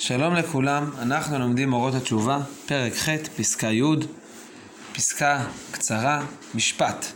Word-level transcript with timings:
שלום 0.00 0.34
לכולם, 0.34 0.90
אנחנו 0.98 1.38
לומדים 1.38 1.72
אורות 1.72 1.94
התשובה, 1.94 2.40
פרק 2.66 2.92
ח', 2.94 3.08
פסקה 3.36 3.66
י', 3.66 3.82
פסקה 4.92 5.44
קצרה, 5.70 6.24
משפט. 6.54 7.06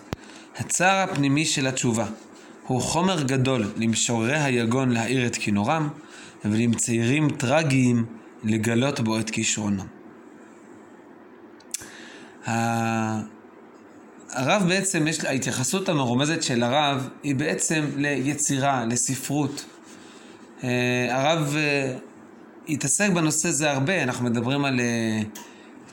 הצער 0.57 0.99
הפנימי 0.99 1.45
של 1.45 1.67
התשובה 1.67 2.07
הוא 2.67 2.81
חומר 2.81 3.23
גדול 3.23 3.73
למשוררי 3.77 4.39
היגון 4.39 4.91
להאיר 4.91 5.27
את 5.27 5.37
כינורם, 5.37 5.89
ולמציירים 6.45 7.31
טרגיים 7.31 8.05
לגלות 8.45 9.01
בו 9.01 9.19
את 9.21 9.31
כישרונם. 9.31 9.87
הרב 14.31 14.63
בעצם, 14.69 15.07
יש, 15.07 15.25
ההתייחסות 15.25 15.89
המרומזת 15.89 16.43
של 16.43 16.63
הרב 16.63 17.09
היא 17.23 17.35
בעצם 17.35 17.85
ליצירה, 17.97 18.85
לספרות. 18.85 19.65
אה, 20.65 20.69
הרב 21.11 21.57
אה, 21.57 21.97
התעסק 22.69 23.11
בנושא 23.11 23.49
הזה 23.49 23.71
הרבה, 23.71 24.03
אנחנו 24.03 24.25
מדברים 24.25 24.65
על 24.65 24.81
uh, 24.81 25.39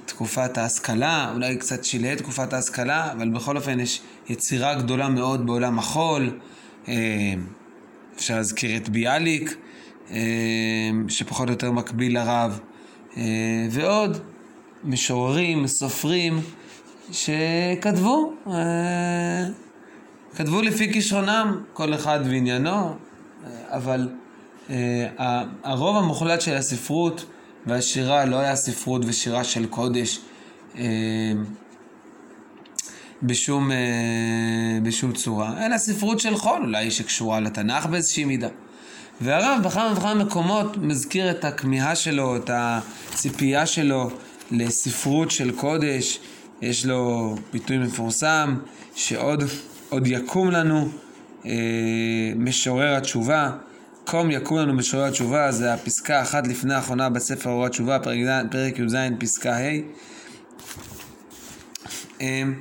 תקופת 0.05 0.57
ההשכלה, 0.57 1.31
אולי 1.33 1.57
קצת 1.57 1.85
שלהי 1.85 2.15
תקופת 2.15 2.53
ההשכלה, 2.53 3.11
אבל 3.11 3.29
בכל 3.29 3.57
אופן 3.57 3.79
יש 3.79 4.01
יצירה 4.29 4.75
גדולה 4.75 5.09
מאוד 5.09 5.45
בעולם 5.45 5.79
החול. 5.79 6.39
Uh, 6.85 6.89
אפשר 8.15 8.35
להזכיר 8.35 8.77
את 8.77 8.89
ביאליק, 8.89 9.55
uh, 10.07 10.11
שפחות 11.07 11.47
או 11.47 11.53
יותר 11.53 11.71
מקביל 11.71 12.19
לרב, 12.19 12.59
ועוד 13.71 14.17
משוררים, 14.83 15.67
סופרים, 15.67 16.39
שכתבו, 17.11 18.33
כתבו 20.35 20.61
לפי 20.61 20.93
כישרונם, 20.93 21.61
כל 21.73 21.93
אחד 21.93 22.19
ועניינו, 22.23 22.95
אבל 23.67 24.09
אה, 24.11 24.28
הרוב 25.63 25.97
המוחלט 25.97 26.41
של 26.41 26.55
הספרות 26.55 27.25
והשירה 27.65 28.25
לא 28.25 28.35
היה 28.35 28.55
ספרות 28.55 29.01
ושירה 29.05 29.43
של 29.43 29.65
קודש 29.65 30.19
אה, 30.77 30.83
בשום, 33.23 33.71
אה, 33.71 33.77
בשום 34.83 35.13
צורה, 35.13 35.65
אלא 35.65 35.77
ספרות 35.77 36.19
של 36.19 36.37
חול, 36.37 36.61
אולי 36.61 36.91
שקשורה 36.91 37.39
לתנ"ך 37.39 37.85
באיזושהי 37.85 38.25
מידה. 38.25 38.47
והרב 39.21 39.63
בכמה 39.63 39.93
וכמה 39.97 40.13
מקומות 40.13 40.77
מזכיר 40.77 41.31
את 41.31 41.45
הכמיהה 41.45 41.95
שלו, 41.95 42.37
את 42.37 42.49
הציפייה 42.53 43.65
שלו 43.65 44.09
לספרות 44.51 45.31
של 45.31 45.51
קודש. 45.51 46.19
יש 46.61 46.85
לו 46.85 47.35
ביטוי 47.53 47.77
מפורסם 47.77 48.57
שעוד 48.95 49.43
יקום 50.05 50.51
לנו 50.51 50.89
אה, 51.45 51.51
משורר 52.35 52.95
התשובה. 52.95 53.51
קום 54.09 54.31
יקום 54.31 54.57
לנו 54.57 54.73
משורר 54.73 55.03
התשובה, 55.03 55.51
זה 55.51 55.73
הפסקה 55.73 56.21
אחת 56.21 56.47
לפני 56.47 56.73
האחרונה 56.73 57.09
בספר 57.09 57.49
אור 57.49 57.65
התשובה, 57.65 57.99
פרק, 58.51 58.79
י"ז, 58.79 58.95
פסקה 59.19 59.57
ה'. 59.57 59.61
אמ, 62.21 62.53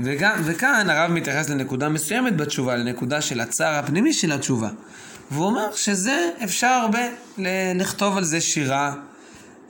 וגם, 0.00 0.40
וכאן 0.44 0.90
הרב 0.90 1.10
מתייחס 1.10 1.50
לנקודה 1.50 1.88
מסוימת 1.88 2.36
בתשובה, 2.36 2.76
לנקודה 2.76 3.20
של 3.20 3.40
הצער 3.40 3.74
הפנימי 3.74 4.12
של 4.12 4.32
התשובה. 4.32 4.68
והוא 5.30 5.46
אומר 5.46 5.72
שזה, 5.74 6.30
אפשר 6.44 6.66
הרבה 6.66 7.08
לכתוב 7.74 8.16
על 8.16 8.24
זה 8.24 8.40
שירה. 8.40 8.94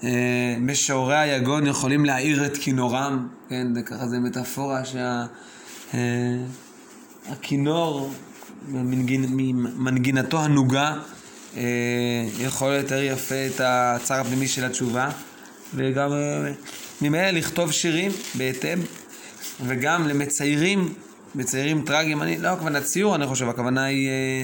אה, 0.05 0.57
משוררי 0.61 1.17
היגון 1.19 1.67
יכולים 1.67 2.05
להאיר 2.05 2.47
את 2.47 2.57
כינורם, 2.57 3.29
כן, 3.49 3.75
זה 3.75 3.83
ככה 3.83 4.09
זה 4.09 4.19
מטאפורה 4.19 4.83
שהכינור, 7.35 8.11
אה, 8.75 8.83
ממנגינתו 8.83 10.45
הנוגה, 10.45 10.83
אה, 10.83 11.20
יכול 12.39 12.73
יותר 12.73 13.03
יפה 13.03 13.35
את 13.47 13.61
הצער 13.65 14.21
הפנימי 14.21 14.49
של 14.49 14.65
התשובה, 14.65 15.11
וגם 15.75 16.13
אה, 16.13 16.53
ממילא 17.03 17.31
לכתוב 17.31 17.73
שירים 17.73 18.11
בהתאם, 18.35 18.79
וגם 19.67 20.09
למציירים, 20.09 20.95
מציירים 21.35 21.83
טרגיים, 21.83 22.23
אני 22.23 22.39
לא 22.39 22.49
הכוונה 22.49 22.81
ציור, 22.81 23.15
אני 23.15 23.27
חושב, 23.27 23.49
הכוונה 23.49 23.85
היא 23.85 24.09
אה, 24.09 24.43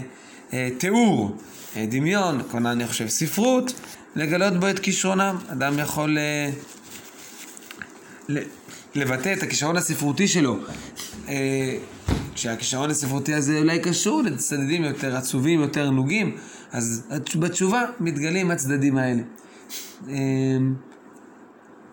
אה, 0.52 0.68
תיאור, 0.78 1.36
אה, 1.76 1.84
דמיון, 1.88 2.40
הכוונה 2.40 2.72
אני 2.72 2.86
חושב 2.86 3.08
ספרות, 3.08 3.72
לגלות 4.16 4.60
בו 4.60 4.70
את 4.70 4.78
כישרונם. 4.78 5.38
אדם 5.48 5.78
יכול 5.78 6.18
אה, 6.18 6.50
לבטא 8.94 9.32
את 9.32 9.42
הכישרון 9.42 9.76
הספרותי 9.76 10.28
שלו. 10.28 10.56
אה, 11.28 11.76
כשהכישרון 12.36 12.90
הספרותי 12.90 13.34
הזה 13.34 13.58
אולי 13.58 13.78
קשור 13.78 14.22
לצדדים 14.22 14.84
יותר 14.84 15.16
עצובים, 15.16 15.60
יותר 15.60 15.90
נוגים, 15.90 16.36
אז 16.72 17.08
בתשובה 17.38 17.84
מתגלים 18.00 18.50
הצדדים 18.50 18.98
האלה. 18.98 19.22
אמ, 20.08 20.74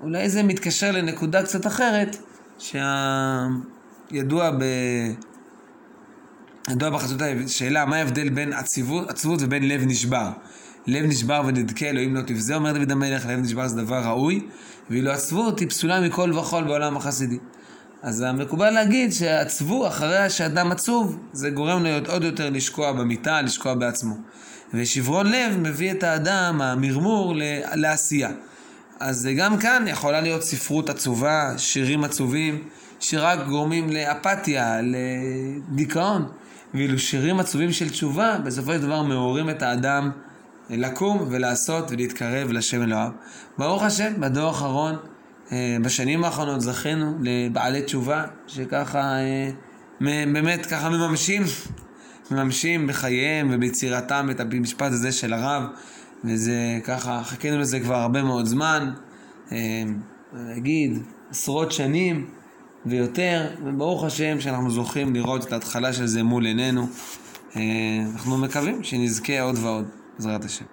אולי 0.01 0.29
זה 0.29 0.43
מתקשר 0.43 0.91
לנקודה 0.91 1.43
קצת 1.43 1.67
אחרת, 1.67 2.17
שידוע 2.59 4.51
ב... 4.51 4.63
ידוע 6.69 6.89
בחסות 6.89 7.21
השאלה 7.45 7.85
מה 7.85 7.95
ההבדל 7.95 8.29
בין 8.29 8.53
עצבות, 8.53 9.09
עצבות 9.09 9.39
ובין 9.41 9.67
לב 9.67 9.81
נשבר. 9.85 10.29
לב 10.87 11.05
נשבר 11.05 11.41
ונדכה 11.45 11.85
אלוהים 11.85 12.15
לא 12.15 12.21
תבזה, 12.21 12.55
אומר 12.55 12.73
דוד 12.73 12.91
המלך, 12.91 13.25
לב 13.25 13.39
נשבר 13.39 13.67
זה 13.67 13.81
דבר 13.81 14.01
ראוי, 14.05 14.47
ואילו 14.89 15.11
עצבות 15.11 15.59
היא 15.59 15.69
פסולה 15.69 16.01
מכל 16.01 16.33
וכול 16.33 16.63
בעולם 16.63 16.97
החסידי. 16.97 17.37
אז 18.03 18.21
המקובל 18.21 18.69
להגיד 18.69 19.13
שעצבו 19.13 19.87
אחרי 19.87 20.29
שאדם 20.29 20.71
עצוב, 20.71 21.19
זה 21.33 21.49
גורם 21.49 21.83
לו 21.83 21.89
עוד 22.07 22.23
יותר 22.23 22.49
לשקוע 22.49 22.91
במיטה, 22.91 23.41
לשקוע 23.41 23.73
בעצמו. 23.73 24.15
ושברון 24.73 25.31
לב 25.31 25.57
מביא 25.57 25.91
את 25.91 26.03
האדם, 26.03 26.61
המרמור, 26.61 27.33
לעשייה. 27.73 28.29
אז 28.99 29.29
גם 29.37 29.57
כאן 29.57 29.85
יכולה 29.87 30.21
להיות 30.21 30.43
ספרות 30.43 30.89
עצובה, 30.89 31.53
שירים 31.57 32.03
עצובים, 32.03 32.63
שרק 32.99 33.39
גורמים 33.47 33.89
לאפתיה, 33.89 34.79
לדיכאון. 34.81 36.27
ואילו 36.73 36.99
שירים 36.99 37.39
עצובים 37.39 37.71
של 37.71 37.89
תשובה, 37.89 38.37
בסופו 38.43 38.73
של 38.73 38.81
דבר 38.81 39.01
מעוררים 39.01 39.49
את 39.49 39.61
האדם 39.61 40.11
לקום 40.69 41.27
ולעשות 41.29 41.91
ולהתקרב 41.91 42.51
לשם 42.51 42.83
אלוהיו. 42.83 43.09
ברוך 43.57 43.83
השם, 43.83 44.13
בדור 44.19 44.47
האחרון, 44.47 44.95
בשנים 45.81 46.23
האחרונות 46.23 46.61
זכינו 46.61 47.17
לבעלי 47.21 47.81
תשובה, 47.81 48.25
שככה, 48.47 48.99
אה, 48.99 49.49
באמת 50.33 50.65
ככה 50.65 50.89
מממשים 50.89 51.43
מממשים 52.31 52.87
בחייהם 52.87 53.49
וביצירתם 53.51 54.27
את 54.31 54.39
המשפט 54.39 54.91
הזה 54.91 55.11
של 55.11 55.33
הרב, 55.33 55.63
וזה 56.23 56.79
ככה, 56.83 57.21
חיכינו 57.23 57.59
לזה 57.59 57.79
כבר 57.79 57.95
הרבה 57.95 58.23
מאוד 58.23 58.45
זמן, 58.45 58.93
אה, 59.51 59.83
נגיד 60.33 60.99
עשרות 61.29 61.71
שנים 61.71 62.25
ויותר, 62.85 63.47
וברוך 63.65 64.03
השם 64.03 64.39
שאנחנו 64.39 64.71
זוכים 64.71 65.13
לראות 65.13 65.47
את 65.47 65.53
ההתחלה 65.53 65.93
של 65.93 66.05
זה 66.05 66.23
מול 66.23 66.45
עינינו. 66.45 66.87
אה, 67.55 67.61
אנחנו 68.13 68.37
מקווים 68.37 68.83
שנזכה 68.83 69.41
עוד 69.41 69.57
ועוד, 69.61 69.85
בעזרת 70.17 70.45
השם. 70.45 70.65